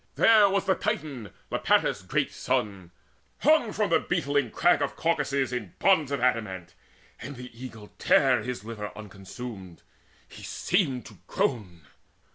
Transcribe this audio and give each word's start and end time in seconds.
There 0.15 0.49
was 0.49 0.65
the 0.65 0.73
Titan 0.73 1.29
Iapetus' 1.51 2.07
great 2.07 2.31
son 2.33 2.89
Hung 3.41 3.71
from 3.71 3.91
the 3.91 3.99
beetling 3.99 4.49
crag 4.49 4.81
of 4.81 4.95
Caucasus 4.95 5.51
In 5.51 5.75
bonds 5.77 6.11
of 6.11 6.19
adamant, 6.19 6.73
and 7.21 7.35
the 7.35 7.51
eagle 7.55 7.93
tare 7.99 8.41
His 8.41 8.63
liver 8.63 8.91
unconsumed 8.95 9.83
he 10.27 10.41
seemed 10.41 11.05
to 11.05 11.19
groan! 11.27 11.81